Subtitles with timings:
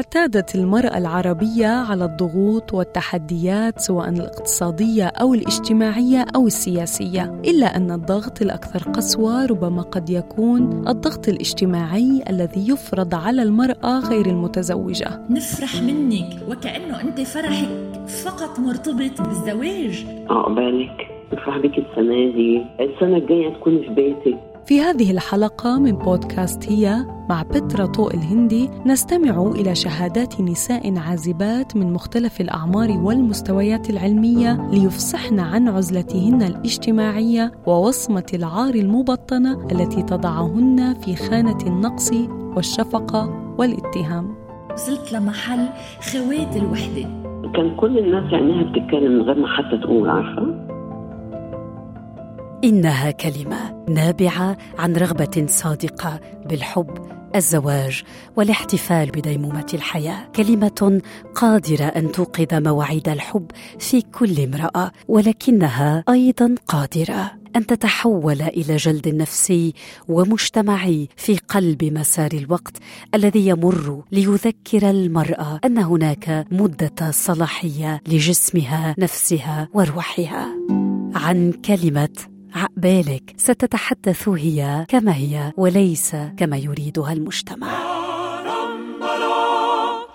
[0.00, 8.42] اعتادت المرأة العربية على الضغوط والتحديات سواء الاقتصادية أو الاجتماعية أو السياسية، إلا أن الضغط
[8.42, 15.20] الأكثر قسوة ربما قد يكون الضغط الاجتماعي الذي يفرض على المرأة غير المتزوجة.
[15.30, 17.68] نفرح منك وكأنه أنت فرحك
[18.24, 20.06] فقط مرتبط بالزواج.
[20.30, 26.72] عقبالك نفرح بك السنة دي، السنة الجاية تكوني في بيتك في هذه الحلقة من بودكاست
[26.72, 34.68] هي مع بترا طوق الهندي نستمع إلى شهادات نساء عازبات من مختلف الأعمار والمستويات العلمية
[34.72, 42.12] ليفصحن عن عزلتهن الاجتماعية ووصمة العار المبطنة التي تضعهن في خانة النقص
[42.56, 44.34] والشفقة والاتهام.
[44.72, 45.68] وصلت لمحل
[46.00, 47.20] خوات الوحدة.
[47.54, 50.69] كان كل الناس عينيها بتتكلم من غير ما حتى تقول عارفة؟
[52.64, 58.02] إنها كلمة نابعة عن رغبة صادقة بالحب الزواج
[58.36, 60.28] والاحتفال بديمومة الحياة.
[60.36, 61.00] كلمة
[61.34, 69.08] قادرة أن توقظ مواعيد الحب في كل امرأة ولكنها أيضا قادرة أن تتحول إلى جلد
[69.08, 69.74] نفسي
[70.08, 72.76] ومجتمعي في قلب مسار الوقت
[73.14, 80.46] الذي يمر ليذكر المرأة أن هناك مدة صلاحية لجسمها نفسها وروحها.
[81.14, 87.68] عن كلمة عقبالك ستتحدث هي كما هي وليس كما يريدها المجتمع.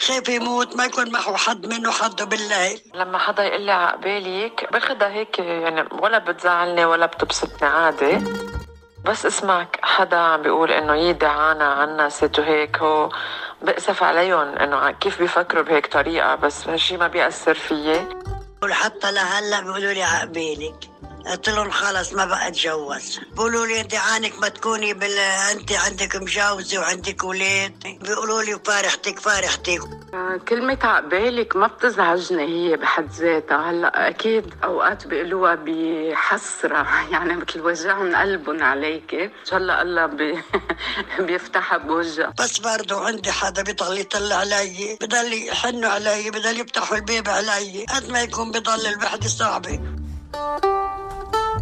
[0.02, 2.82] خايف يموت ما يكون معه حد منه حد بالليل.
[2.96, 8.18] لما حدا يقول لي عقبالك باخدها هيك يعني ولا بتزعلني ولا بتبسطني عادي.
[9.06, 13.10] بس اسمعك حدا عم بيقول إنه يدي عنا عنا ست هيك هو
[13.62, 18.08] بأسف عليهم إنه كيف بيفكروا بهيك طريقة بس هالشي ما بيأثر فيي.
[18.72, 20.76] حتى لهلأ بيقولوا لي عقبالك
[21.26, 23.20] قلت لهم خلص ما بقى أتجوز.
[23.32, 25.18] بيقولوا لي أنت عانك ما تكوني بال
[25.52, 29.80] أنت عندك مجوزه وعندك أولاد بيقولوا لي فارحتك فارحتك.
[30.48, 33.72] كلمة عقبالك ما بتزعجني هي بحد ذاتها.
[33.72, 39.32] هلأ أكيد أوقات بيقولوها بحسرة يعني مثل وجعهم قلبهم عليك.
[39.52, 40.44] هلا الله بي...
[41.28, 42.34] بيفتحها بوجهها.
[42.40, 47.86] بس برضه عندي حدا بيضل يطلع علي بضل يحنوا علي بضل يفتحوا الباب علي.
[47.96, 49.80] قد ما يكون بضل الوحدة صعبة.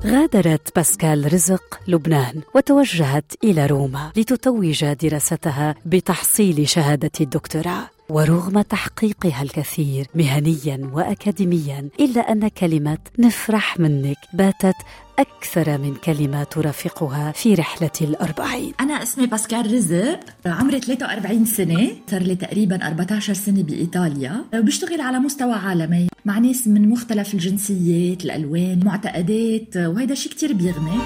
[0.05, 7.89] غادرت باسكال رزق لبنان وتوجهت إلى روما لتتوج دراستها بتحصيل شهادة الدكتوراه.
[8.09, 14.75] ورغم تحقيقها الكثير مهنيا واكاديميا إلا أن كلمة نفرح منك باتت
[15.19, 18.73] أكثر من كلمة ترافقها في رحلة الأربعين.
[18.79, 24.45] أنا اسمي باسكال رزق عمري 43 سنة صار لي تقريبا 14 سنة بإيطاليا.
[24.53, 30.99] وبشتغل على مستوى عالمي مع ناس من مختلف الجنسيات الألوان معتقدات وهذا شيء كتير بيغني.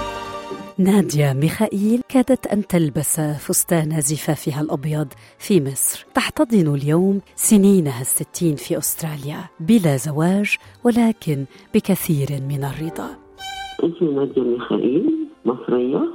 [0.78, 5.08] ناديا ميخائيل كادت أن تلبس فستان زفافها الأبيض
[5.40, 6.06] في مصر.
[6.14, 13.27] تحتضن اليوم سنينها الستين في أستراليا بلا زواج ولكن بكثير من الرضا.
[13.80, 16.10] اسمي نادية ميخائيل مصرية.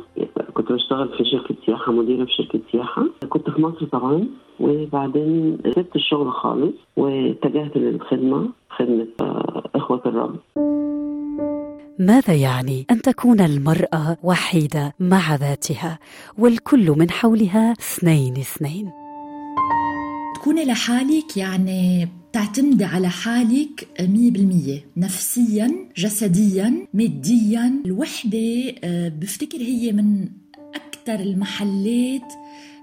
[0.55, 3.05] كنت بشتغل في شركة سياحة مديرة في شركة سياحة.
[3.29, 4.27] كنت في مصر طبعا
[4.61, 9.07] وبعدين سبت الشغل خالص واتجهت للخدمة خدمة
[9.75, 10.37] إخوة الرب.
[11.99, 15.99] ماذا يعني أن تكون المرأة وحيدة مع ذاتها
[16.39, 18.91] والكل من حولها اثنين اثنين؟
[20.35, 27.83] تكوني لحالك يعني تعتمدي على حالك مية بالمية نفسيا جسديا ماديا.
[27.87, 30.29] الوحدة آه، بفتكر هي من
[30.75, 32.33] أكثر المحلات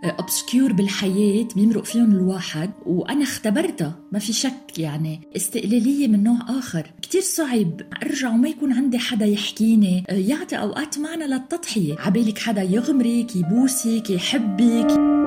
[0.03, 2.71] اوبسكيور بالحياة بيمرق فيهم الواحد.
[2.85, 5.21] وأنا اختبرتها ما في شك يعني.
[5.35, 6.91] استقلالية من نوع آخر.
[7.01, 7.81] كتير صعب.
[8.03, 10.03] أرجع وما يكون عندي حدا يحكيني.
[10.09, 11.95] يعطي أوقات معنى للتضحية.
[11.99, 15.18] عبالك حدا يغمرك يبوسك يحبك.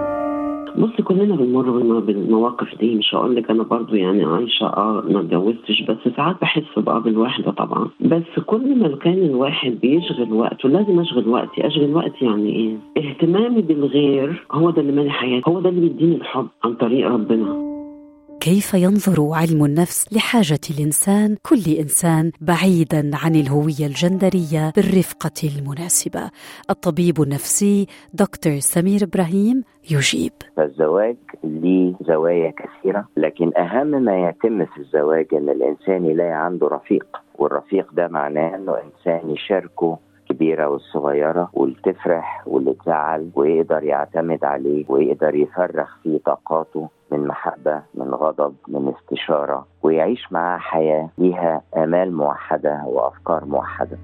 [0.79, 5.83] بصي كلنا بنمر بالمواقف دي مش هقول لك أنا برضو يعني عايشة آه ما اتجوزتش
[5.83, 7.89] بس ساعات بحس بقى بالوحدة طبعا.
[8.01, 11.67] بس كل ما كان الواحد بيشغل وقته لازم أشغل وقتي.
[11.67, 16.17] أشغل وقتي يعني إيه؟ اهتمامي بالغير هو ده اللي مالي حياتي هو ده اللي بيديني
[16.17, 17.72] الحب عن طريق ربنا.
[18.45, 26.31] كيف ينظر علم النفس لحاجة الإنسان كل إنسان بعيدا عن الهوية الجندرية بالرفقة المناسبة.
[26.71, 30.33] الطبيب النفسي دكتور سمير إبراهيم يجيب.
[30.57, 37.07] فالزواج ليه زوايا كثيرة لكن أهم ما يتم في الزواج أن الإنسان يلاقي عنده رفيق.
[37.39, 44.85] والرفيق ده معناه أنه إنسان يشاركه الكبيرة والصغيرة واللي تفرح واللي تزعل ويقدر يعتمد عليه
[44.89, 46.89] ويقدر يفرغ فيه طاقاته.
[47.13, 53.99] من محبة من غضب من استشارة ويعيش معاه حياة ليها آمال موحدة وأفكار موحدة.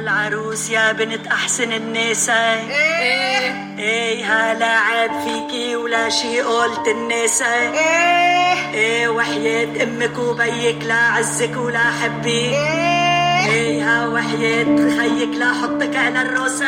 [0.00, 9.08] هالعروس يا بنت أحسن الناس إيه؟ إيه هالعب فيكي ولا شي قلت الناس إيه؟ إيه
[9.08, 12.99] وحياة أمك وبيك لا عزك ولا حبي إيه؟
[13.46, 16.62] إيه ها وحياة خيك لا حطك على الروس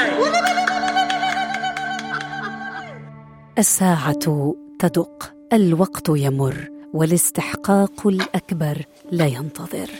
[3.59, 9.91] الساعة تدق الوقت يمر والاستحقاق الأكبر لا ينتظر.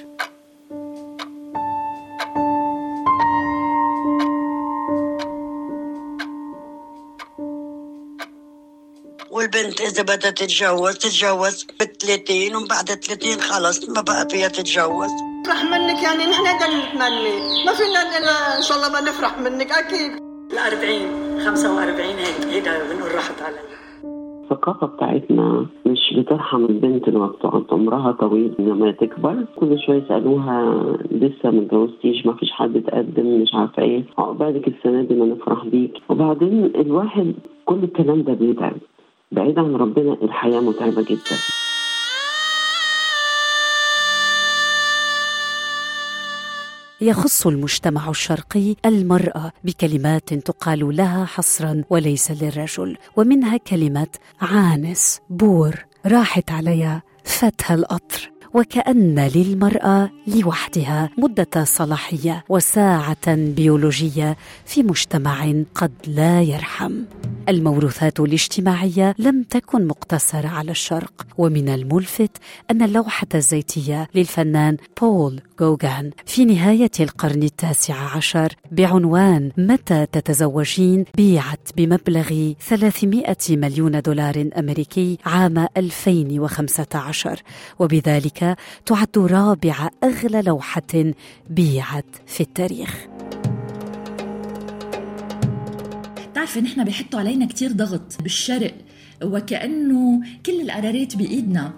[9.31, 15.11] والبنت إذا بدها تتجوز تتجوز بالثلاثين وبعد 30 خلص ما بقى فيها تتجوز.
[15.43, 19.71] نفرح منك يعني نحن اللي نتمنى ما فينا إلا إن شاء الله ما نفرح منك
[19.73, 20.13] أكيد.
[20.53, 23.57] ال 40 45 هيك هيدا بنقول راحت علي.
[24.45, 29.45] الثقافة بتاعتنا مش بترحم البنت لما بتقعد عمرها طويل لما تكبر.
[29.57, 34.05] كل شوية يسألوها لسه ما اتجوزتيش؟ ما فيش حد تقدم مش عارفة إيه.
[34.19, 35.93] عقبالك السنة دي ما نفرح بيك.
[36.09, 37.35] وبعدين الواحد
[37.65, 38.77] كل الكلام ده بيتعب
[39.33, 41.37] بعيد عن ربنا الحياة متعبة جدا.
[47.03, 54.07] يخص المجتمع الشرقي المرأة بكلمات تقال لها حصرا وليس للرجل ومنها كلمة
[54.41, 65.53] عانس بور راحت عليها فتها القطر وكأن للمرأة لوحدها مدة صلاحية وساعة بيولوجية في مجتمع
[65.75, 66.93] قد لا يرحم.
[67.49, 72.31] الموروثات الاجتماعية لم تكن مقتصرة على الشرق ومن الملفت
[72.71, 81.69] أن اللوحة الزيتية للفنان بول غوغان في نهاية القرن التاسع عشر بعنوان متى تتزوجين بيعت
[81.77, 87.43] بمبلغ 300 مليون دولار أمريكي عام 2015
[87.79, 88.42] وبذلك
[88.87, 91.13] تعد رابع أغلى لوحة
[91.51, 93.07] بيعت في التاريخ.
[96.31, 98.75] بتعرفي نحن بيحطوا علينا كتير ضغط بالشرق
[99.25, 101.73] وكأنه كل القرارات بإيدنا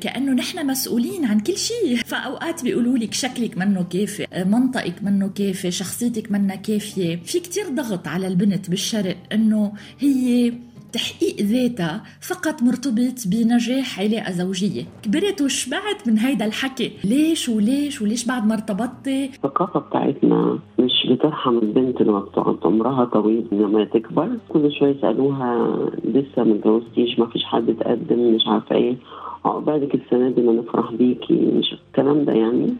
[0.00, 1.96] كأنه نحن مسؤولين عن كل شيء.
[2.06, 7.16] فأوقات بيقولوا لك شكلك منه كافي منطقك منه كافي شخصيتك منها كافية.
[7.16, 10.52] في كتير ضغط على البنت بالشرق أنه هي
[10.92, 14.82] تحقيق ذاتها فقط مرتبط بنجاح علاقة زوجية.
[15.02, 16.92] كبرت وشبعت من هيدا الحكي.
[17.04, 23.46] ليش وليش وليش بعد ما ارتبطتي؟ الثقافة بتاعتنا مش بترحم البنت لما بتقعد عمرها طويل.
[23.52, 28.96] لما تكبر كل شوية يسألوها لسه ما اتجوزتيش؟ ما فيش حد تقدم؟ مش عارفة إيه.
[29.44, 31.34] عقبالك السنة دي ما نفرح بيكي.
[31.34, 32.74] مش الكلام ده يعني.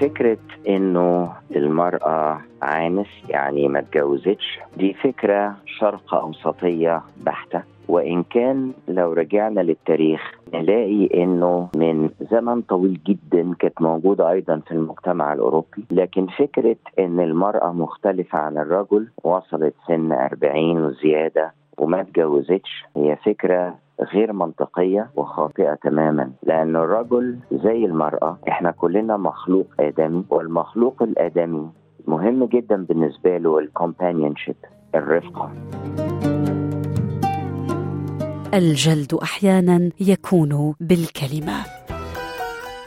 [0.00, 0.38] فكرة
[0.68, 7.62] إنه المرأة عانس يعني ما اتجوزتش دي فكرة شرق أوسطية بحتة.
[7.88, 10.20] وإن كان لو رجعنا للتاريخ
[10.54, 15.84] نلاقي إنه من زمن طويل جدا كانت موجودة أيضا في المجتمع الأوروبي.
[15.90, 23.74] لكن فكرة إن المرأة مختلفة عن الرجل وصلت سن 40 وزيادة وما اتجوزتش هي فكرة
[24.00, 31.70] غير منطقية وخاطئة تماما لأن الرجل زي المرأة إحنا كلنا مخلوق آدمي والمخلوق الآدمي
[32.06, 34.56] مهم جدا بالنسبة له الكومبانيونشيب
[34.94, 35.52] الرفقة.
[38.54, 41.64] الجلد أحيانا يكون بالكلمة.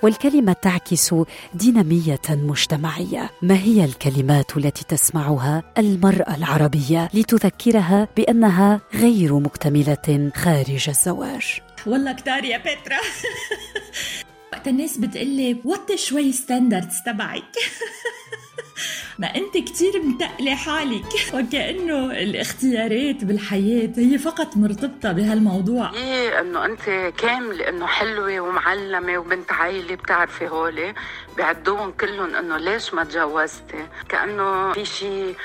[0.04, 1.16] والكلمة تعكس
[1.54, 3.30] دينامية مجتمعية.
[3.42, 11.60] ما هي الكلمات التي تسمعها؟ المرأة العربية لتذكرها بأنها غير مكتملة خارج الزواج.
[11.86, 13.00] والله كتار يا بترا
[14.54, 17.44] وقت الناس بتقلي وطي شوي ستاندردز تبعك.
[19.20, 21.06] ما أنت كتير متقلة حالك.
[21.34, 25.94] وكأنه الاختيارات بالحياة هي فقط مرتبطة بهالموضوع.
[25.94, 30.94] إيه إنه أنت كاملة إنه حلوة ومعلمة وبنت عائلة بتعرفي هولي.
[31.38, 35.36] بيعدوهم كلهم إنه ليش ما تجوزتي؟ كأنه في شيء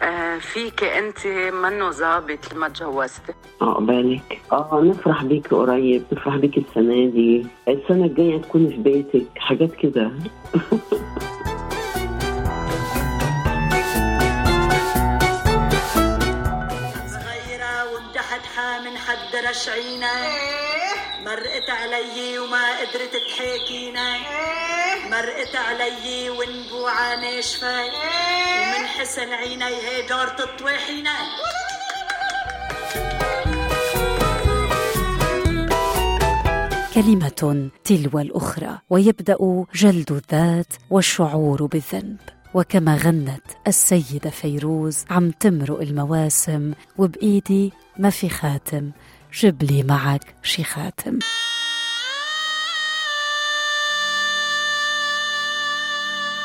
[0.00, 3.32] آه فيك أنت منه ظابط ما تجوزتي.
[3.60, 7.46] عقبالك آه نفرح بيك قريب نفرح بيك السنة دي.
[7.68, 10.10] السنة الجاية تكوني في بيتك حاجات كده.
[19.52, 20.06] بلش عيني
[21.24, 24.18] مرقت علي وما قدرت تحاكيني
[25.10, 27.84] مرقت علي ونبوعة ناشفة.
[27.84, 31.08] ومن حسن عيني هي دارت الطواحيني
[36.94, 42.20] كلمة تلو الأخرى ويبدأ جلد الذات والشعور بالذنب.
[42.54, 48.90] وكما غنت السيدة فيروز عم تمرق المواسم وبإيدي ما في خاتم.
[49.40, 51.18] جيب لي معك شي خاتم.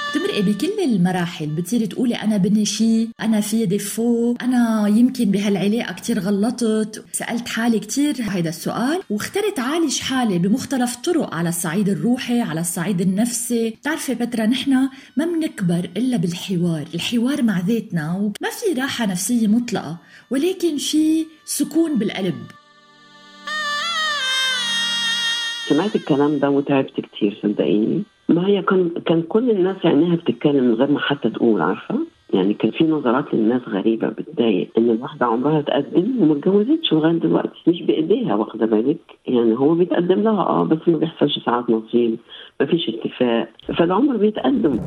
[0.09, 1.47] بتمرقي بكل المراحل.
[1.47, 7.05] بتصيري تقولي أنا بني شيء أنا في ديفو أنا يمكن بهالعلاقة كتير غلطت.
[7.11, 13.01] سألت حالي كتير هيدا السؤال واخترت عالج حالي بمختلف طرق على الصعيد الروحي على الصعيد
[13.01, 13.69] النفسي.
[13.69, 16.87] بتعرفي بترا نحن ما بنكبر إلا بالحوار.
[16.93, 19.97] الحوار مع ذاتنا وما في راحة نفسية مطلقة
[20.31, 22.56] ولكن في سكون بالقلب.
[25.69, 28.03] سمعت الكلام ده وتعبت كتير صدقيني.
[28.29, 31.95] ما هي كان كان كل الناس عينيها بتتكلم من غير ما حتى تقول عارفة؟
[32.33, 37.59] يعني كان في نظرات للناس غريبة بتضايق إن الواحدة عمرها تقدم وما اتجوزتش لغاية دلوقتي
[37.67, 38.97] مش بإيديها واخدة بالك؟
[39.27, 42.17] يعني هو بيتقدم لها آه بس ما بيحصلش ساعات نصيب
[42.59, 44.79] ما فيش اتفاق فالعمر بيتقدم.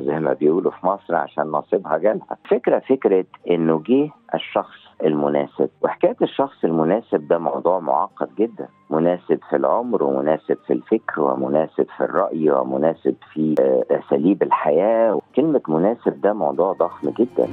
[0.00, 2.36] زي ما بيقولوا في مصر عشان نصيبها جالها.
[2.50, 5.68] فكرة فكرة إنه جه الشخص المناسب.
[5.82, 8.68] وحكاية الشخص المناسب ده موضوع معقد جدا.
[8.90, 13.54] مناسب في العمر ومناسب في الفكر ومناسب في الرأي ومناسب في
[13.90, 15.20] أساليب الحياة.
[15.36, 17.48] كلمة مناسب ده موضوع ضخم جدا.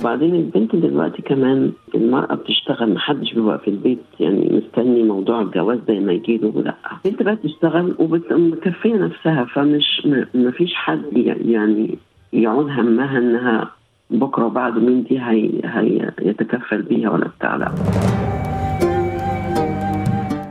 [0.00, 6.00] وبعدين البنت دلوقتي كمان المرأة بتشتغل محدش بيبقى في البيت يعني مستني موضوع الجواز زي
[6.00, 6.74] ما يجيله لأ.
[7.04, 11.04] البنت بقى تشتغل ومكفية نفسها فمش مفيش حد
[11.44, 11.98] يعني
[12.32, 13.70] يعود همها إنها
[14.18, 17.74] بكرة وبعده مين دي هي هي يتكفل بيها ولا بتاع لا.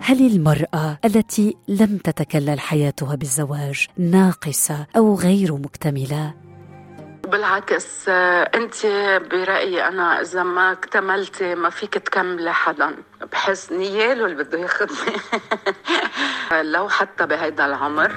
[0.01, 6.33] هل المرأة التي لم تتكلل حياتها بالزواج ناقصة أو غير مكتملة؟
[7.31, 8.85] بالعكس انت
[9.31, 12.95] برأيي أنا إذا ما اكتملتي ما فيك تكملي حدا
[13.31, 15.17] بحس نياله اللي بده ياخذني
[16.73, 18.11] لو حتى بهيدا العمر.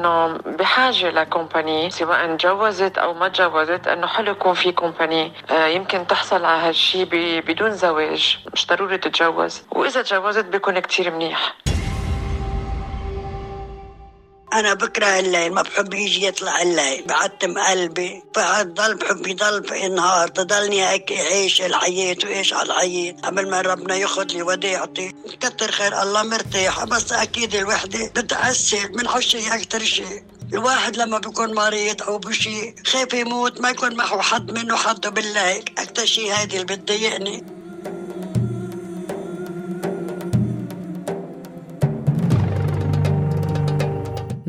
[0.00, 6.06] إنه بحاجة لكومباني سواء تجوزت أو ما تجوزت إنه حلو يكون في كومباني آه يمكن
[6.06, 7.08] تحصل على هالشيء
[7.46, 9.62] بدون زواج مش ضروري تتجوز.
[9.70, 11.54] وإذا تجوزت بيكون كتير منيح.
[14.52, 17.04] أنا بكره الليل ما بحب يجي يطلع الليل.
[17.06, 23.12] بعتم قلبي فضل بحب يضل ينهار تضلني هيك اعيش الحياة وايش على الحياة.
[23.12, 25.14] قبل ما ربنا ياخذ لي وديعتي.
[25.40, 30.22] كتر خير الله مرتاحة بس أكيد الوحدة بتأثر من هالشيء أكثر شيء.
[30.52, 35.58] الواحد لما بيكون مريض أو بشيء خايف يموت ما يكون معه حد منه حده بالله.
[35.58, 37.59] أكثر شيء هيدي اللي بتضايقني.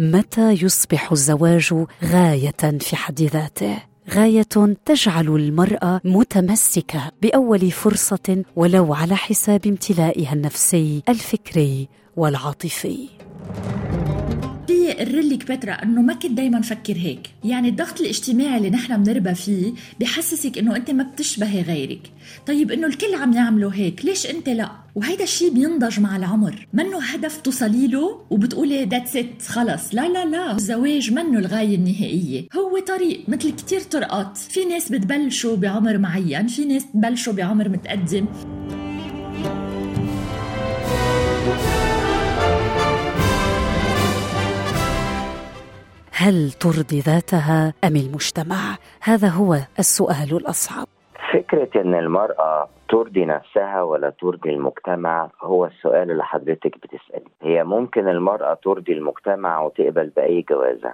[0.01, 3.77] متى يصبح الزواج غاية في حد ذاته؟
[4.10, 13.10] غاية تجعل المرأة متمسكة بأول فرصة ولو على حساب امتلائها النفسي الفكري والعاطفي.
[14.63, 19.36] بدي اقرلك بترا إنه ما كنت دايما فكر هيك؟ يعني الضغط الاجتماعي اللي نحن بنربى
[19.36, 22.12] فيه بحسسك إنه أنت ما بتشبهي غيرك.
[22.48, 26.68] طيب إنه الكل عم يعملوا هيك ليش أنت لا؟ وهيدا الشيء بينضج مع العمر.
[26.74, 29.94] منه هدف توصلي له وبتقولي ذاتس ات خلص.
[29.94, 30.56] لا لا لا.
[30.56, 32.48] الزواج منه الغاية النهائية.
[32.56, 34.38] هو طريق مثل كتير طرقات.
[34.38, 38.25] في ناس بتبلشوا بعمر معين في ناس بتبلشوا بعمر متقدم.
[46.23, 50.87] هل ترضي ذاتها أم المجتمع؟ هذا هو السؤال الأصعب.
[51.33, 58.07] فكرة إن المرأة ترضي نفسها ولا ترضي المجتمع هو السؤال اللي حضرتك بتسالي هي ممكن
[58.07, 60.93] المرأة ترضي المجتمع وتقبل بأي جوازة.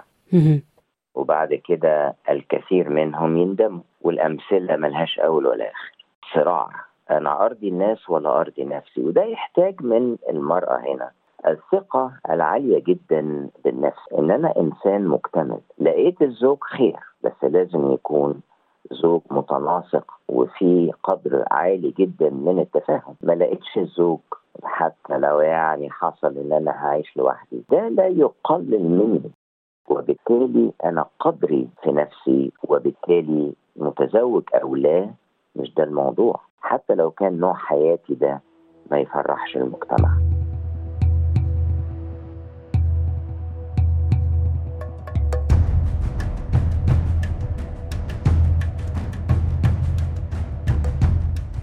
[1.14, 5.92] وبعد كده الكثير منهم يندموا والأمثلة ملهاش أول ولا آخر.
[6.34, 6.70] صراع
[7.10, 11.10] أنا أرضي الناس ولا أرضي نفسي وده يحتاج من المرأة هنا.
[11.46, 14.12] الثقة العالية جدا بالنفس.
[14.18, 15.60] إن أنا إنسان مكتمل.
[15.78, 18.40] لقيت الزوج خير بس لازم يكون
[18.90, 23.14] زوج متناسق وفي قدر عالي جدا من التفاهم.
[23.22, 24.18] ما لقيتش الزوج
[24.64, 27.64] حتى لو يعني حصل إن أنا هعيش لوحدي.
[27.70, 29.30] ده لا يقلل مني.
[29.88, 35.10] وبالتالي أنا قدري في نفسي وبالتالي متزوج أو لا
[35.56, 36.40] مش ده الموضوع.
[36.60, 38.40] حتى لو كان نوع حياتي ده
[38.90, 40.27] ما يفرحش المجتمع.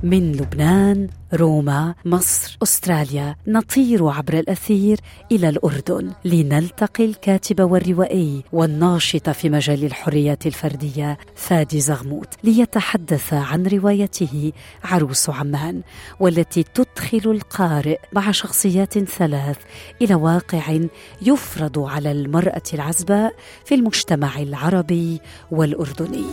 [0.06, 5.00] من لبنان روما مصر أستراليا نطير عبر الأثير
[5.32, 6.12] إلى الأردن.
[6.26, 14.52] لنلتقي الكاتب والروائي والناشط في مجال الحريات الفردية فادي زغموت ليتحدث عن روايته
[14.84, 15.82] عروس عمان
[16.20, 19.58] والتي تدخل القارئ مع شخصيات ثلاث
[20.02, 20.80] إلى واقع
[21.22, 23.36] يفرض على المرأة العزباء
[23.66, 25.20] في المجتمع العربي
[25.52, 26.26] والأردني.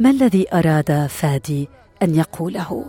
[0.00, 1.68] ما الذي أراد فادي
[2.02, 2.86] أن يقوله.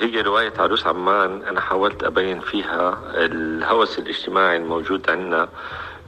[0.00, 5.48] هي رواية عروس عمان أنا حاولت أبين فيها الهوس الاجتماعي الموجود عندنا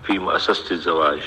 [0.05, 1.23] في مؤسسة الزواج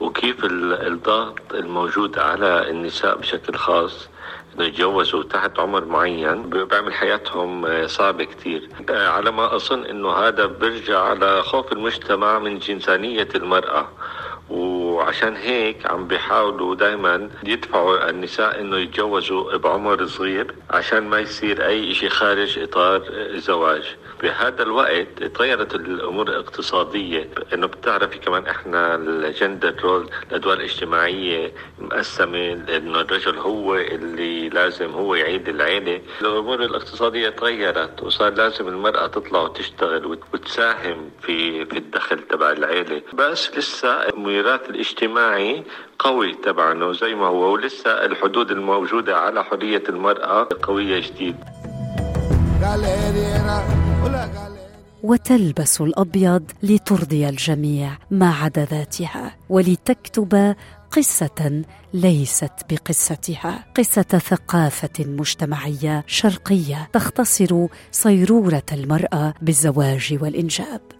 [0.00, 4.08] وكيف الضغط الموجود على النساء بشكل خاص
[4.54, 8.68] إنه يتجوزوا تحت عمر معين بيعمل حياتهم صعبة كتير.
[8.90, 13.88] على ما أظن إنه هذا بيرجع على خوف المجتمع من جنسانية المرأة
[14.94, 21.94] وعشان هيك عم بيحاولوا دائما يدفعوا النساء إنه يتجوزوا بعمر صغير عشان ما يصير أي
[21.94, 23.96] شيء خارج إطار الزواج.
[24.22, 27.28] بهذا الوقت تغيرت الأمور الاقتصادية.
[27.54, 35.14] إنه بتعرفي كمان إحنا الجندر رول الأدوار الاجتماعية مقسمة انه الرجل هو اللي لازم هو
[35.14, 36.00] يعيد العيلة.
[36.20, 43.02] الأمور الاقتصادية تغيرت وصار لازم المرأة تطلع وتشتغل وتساهم في في الدخل تبع العيلة.
[43.12, 45.64] بس لسه الميراث الاجتماعي
[45.98, 51.36] قوي تبعنا زي ما هو ولسه الحدود الموجودة على حرية المرأة قوية جديد
[55.02, 60.54] وتلبس الأبيض لترضي الجميع ما عدا ذاتها ولتكتب
[60.90, 61.62] قصة
[61.94, 63.64] ليست بقصتها.
[63.76, 70.93] قصة ثقافة مجتمعية شرقية تختصر صيرورة المرأة بالزواج والإنجاب.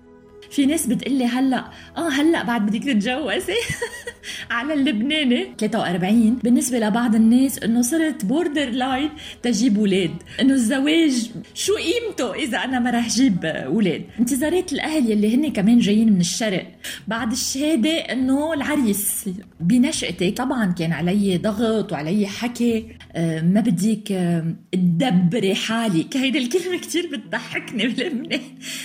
[0.51, 1.65] في ناس بتقلي هلا
[1.97, 3.55] آه هلا بعد بدك تتجوزي.
[4.51, 5.47] على اللبناني.
[5.59, 9.11] 43 بالنسبة لبعض الناس إنه صرت borderline
[9.43, 10.11] تجيب أولاد.
[10.41, 15.79] إنه الزواج شو قيمته إذا أنا ما رح جيب أولاد؟ انتظارات الأهل يلي هن كمان
[15.79, 16.67] جايين من الشرق.
[17.09, 19.29] بعد الشهادة إنه العريس
[19.61, 26.17] بنشأتي طبعا كان علي ضغط وعلي حكي آه ما بدك آه تدبري حالك.
[26.17, 28.41] هيدي الكلمة كثير بتضحكني بلبنان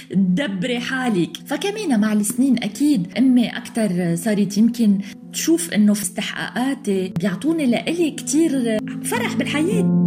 [0.10, 1.38] تدبري حالك.
[1.60, 3.18] فكمان مع السنين أكيد.
[3.18, 4.98] امي أكثر صارت يمكن
[5.34, 10.00] تشوف إنه في استحقاقاتي بيعطوني لإلي كثير فرح بالحياة.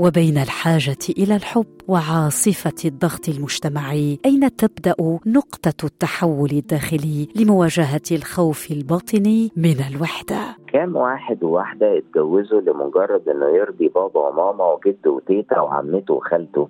[0.00, 4.94] وبين الحاجة إلى الحب وعاصفة الضغط المجتمعي أين تبدأ
[5.26, 10.36] نقطة التحول الداخلي لمواجهة الخوف الباطني من الوحدة؟
[10.72, 16.68] كم واحد وواحدة اتجوزوا لمجرد إنه يرضي بابا وماما وجد وتيتا وعمته وخالته؟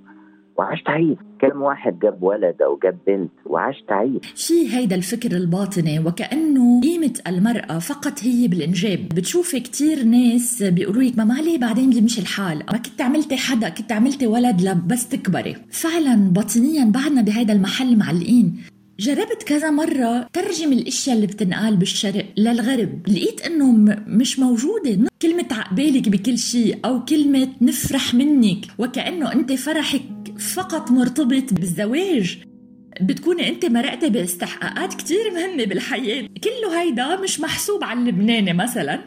[0.60, 5.98] وعاش تعيس كم واحد جاب ولد أو جاب بنت وعاش تعيس في هيدا الفكر الباطني
[5.98, 9.08] وكأنه قيمة المرأة فقط هي بالإنجاب.
[9.08, 12.58] بتشوفي كتير ناس بيقولوا لك ما عليه بعدين بيمشي الحال.
[12.72, 15.56] ما كنت عملتي حدا كنت عملتي ولد لبس تكبري.
[15.70, 18.56] فعلا باطنيا بعدنا بهيدا المحل معلقين.
[19.00, 23.08] جربت كذا مرة ترجم الأشياء اللي بتنقال بالشرق للغرب.
[23.08, 23.72] لقيت انه
[24.06, 25.10] مش موجودة.
[25.22, 28.66] كلمة عقبالك بكل شيء أو كلمة نفرح منك.
[28.78, 30.02] وكأنه أنت فرحك
[30.54, 32.38] فقط مرتبط بالزواج.
[33.00, 36.28] بتكوني أنت مرقتي باستحقاقات كتير مهمة بالحياة.
[36.44, 38.98] كله هيدا مش محسوب على اللبناني مثلا.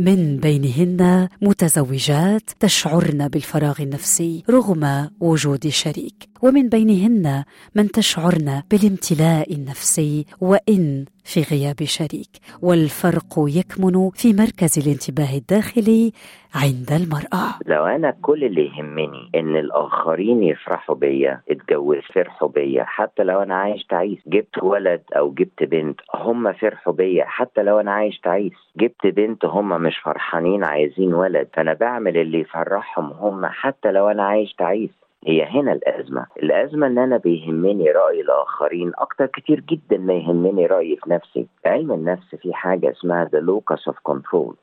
[0.00, 6.29] من بينهن متزوجات تشعرن بالفراغ النفسي رغم وجود شريك.
[6.42, 7.44] ومن بينهن
[7.76, 12.32] من تشعرن بالامتلاء النفسي وإن في غياب شريك.
[12.62, 16.12] والفرق يكمن في مركز الانتباه الداخلي
[16.54, 17.48] عند المرأة.
[17.66, 23.54] لو أنا كل اللي يهمني إن الآخرين يفرحوا بيا اتجوز فرحوا بيا حتى لو أنا
[23.54, 24.18] عايش تعيس.
[24.26, 27.24] جبت ولد أو جبت بنت هم فرحوا بيا.
[27.24, 28.52] حتى لو أنا عايش تعيس.
[28.76, 31.48] جبت بنت هم مش فرحانين عايزين ولد.
[31.54, 34.99] فأنا بعمل اللي يفرحهم هم حتى لو أنا عايش تعيس.
[35.26, 36.26] هي هنا الأزمة.
[36.42, 41.46] الأزمة إن أنا بيهمني رأي الآخرين أكتر كتير جدا ما يهمني رأيي في نفسي.
[41.66, 44.54] علم النفس في حاجة اسمها the locus of control.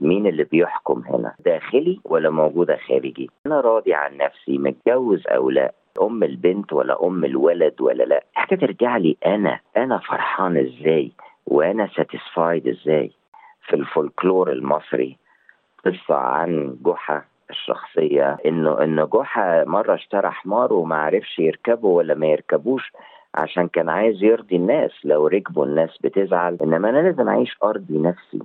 [0.00, 5.72] مين اللي بيحكم هنا؟ داخلي ولا موجودة خارجي؟ أنا راضي عن نفسي متجوز أو لا.
[6.02, 8.24] أم البنت ولا أم الولد ولا لا.
[8.34, 9.60] حاجة ترجع لي أنا.
[9.76, 11.12] أنا فرحان إزاي؟
[11.46, 13.10] وأنا ساتيسفايد إزاي؟
[13.66, 15.16] في الفولكلور المصري
[15.84, 17.22] قصة عن جحا.
[17.50, 22.92] الشخصية إنه إنه جحا مرة اشترى حمار وما عرفش يركبه ولا ما يركبوش
[23.34, 24.90] عشان كان عايز يرضي الناس.
[25.04, 26.58] لو ركبوا الناس بتزعل.
[26.62, 28.40] إنما أنا لازم أعيش أرضي نفسي.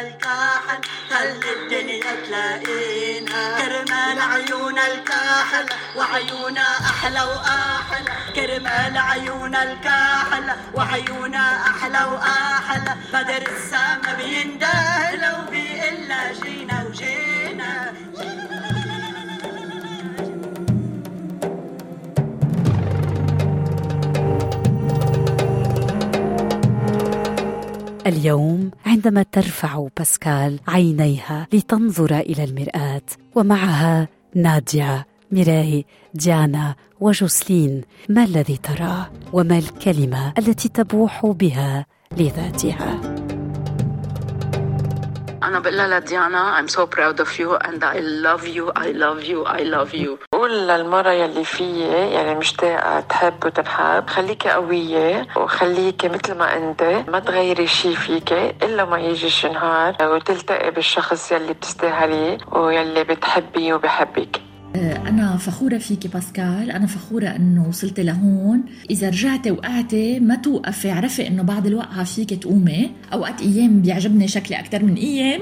[0.00, 0.80] الكاحل
[1.10, 12.94] خلي الدنيا تلاقينا؟ كرمال عيون الكاحل وعيونا أحلى وأحلى كرمال عيون الكاحل وعيونا أحلى وأحلى
[13.12, 17.92] بدر السما بينده لو بيقلا جينا وجينا
[28.08, 33.02] اليوم عندما ترفع باسكال عينيها لتنظر إلى المرآة
[33.34, 43.27] ومعها ناديا ميراي ديانا وجوسلين ما الذي تراه؟ وما الكلمة التي تبوح بها لذاتها؟
[45.48, 49.22] أنا بقول لها لديانا I'm so proud of you and I love you I love
[49.24, 50.18] you I love you.
[50.32, 57.18] بقول للمرة يلي فيي يعني مشتاقة تحب وتنحب خليكي قوية وخليكي مثل ما أنت ما
[57.18, 64.47] تغيري شي فيكي إلا ما يجي شي نهار وتلتقي بالشخص يلي بتستاهليه ويلي بتحبيه وبحبك.
[64.76, 66.70] أنا فخورة فيكي باسكال.
[66.70, 68.62] أنا فخورة أنه وصلتي لهون.
[68.90, 72.90] إذا رجعتي وقعتي ما توقفي عرفي أنه بعد الوقعة فيك تقومي.
[73.12, 75.40] أوقات أيام بيعجبني شكلي أكثر من أيام.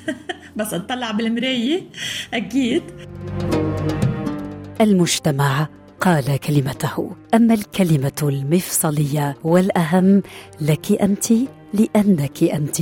[0.56, 1.82] بس أطلع بالمراية.
[2.34, 2.82] أكيد.
[4.80, 5.68] المجتمع
[6.00, 7.16] قال كلمته.
[7.34, 10.22] أما الكلمة المفصلية والأهم
[10.60, 11.26] لك أنت
[11.74, 12.76] لأنك أنت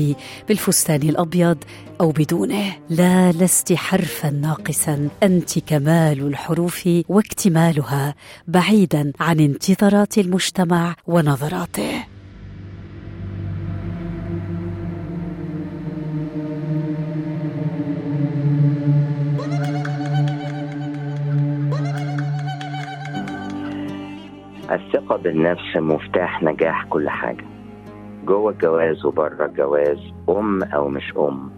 [0.49, 1.59] بالفستان الأبيض
[2.01, 2.77] أو بدونه.
[2.91, 5.09] لا لست حرفا ناقصا.
[5.23, 8.15] أنت كمال الحروف واكتمالها
[8.49, 12.05] بعيدا عن انتظارات المجتمع ونظراته.
[24.71, 27.54] الثقة بالنفس مفتاح نجاح كل حاجة.
[28.25, 31.51] جوه الجواز وبره الجواز أم أو مش أم.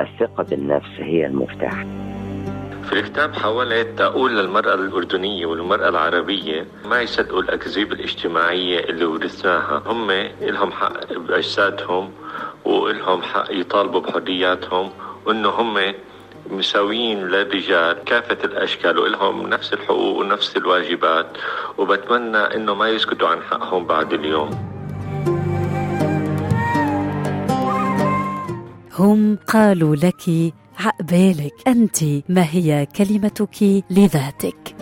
[0.00, 1.86] الثقة بالنفس هي المفتاح.
[2.84, 9.82] في الكتاب حاولت أقول للمرأة الأردنية والمرأة العربية ما يصدقوا الأكاذيب الاجتماعية اللي ورثناها.
[9.86, 10.10] هم
[10.42, 12.10] إلهم حق بأجسادهم
[12.64, 14.90] وإلهم حق يطالبوا بحرياتهم
[15.26, 15.94] وإنه هم
[16.50, 18.04] مساويين للرجال.
[18.04, 21.26] كافة الأشكال وإلهم نفس الحقوق ونفس الواجبات.
[21.78, 24.73] وبتمنى إنه ما يسكتوا عن حقهم بعد اليوم.
[28.98, 34.76] هم قالوا لك عقبالك أنت ما هي كلمتك لذاتك؟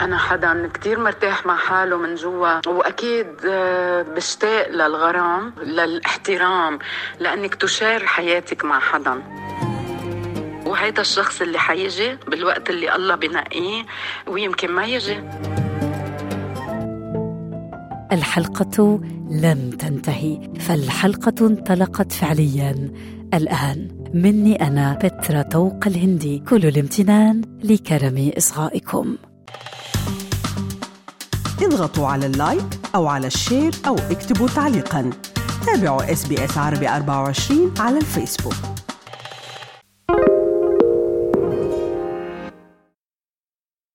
[0.00, 6.78] أنا حدا كتير مرتاح مع حاله من جوا وأكيد آه، بشتاق للغرام للاحترام
[7.20, 9.22] لأنك ت share حياتك مع حدا.
[10.66, 13.86] وهيدا الشخص اللي حيجي بالوقت اللي الله بنقيه
[14.26, 15.20] ويمكن ما يجي.
[18.12, 22.92] الحلقة لم تنتهي فالحلقة انطلقت فعليا.
[23.34, 29.16] الآن مني أنا بترا طوق الهندي كل الامتنان لكرم إصغائكم.
[31.62, 35.10] اضغطوا على ال like أو على ال share أو اكتبوا تعليقا.
[35.66, 38.79] تابعوا اس بي اس عربي 24 على الفيسبوك.